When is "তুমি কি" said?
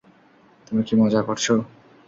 0.67-0.93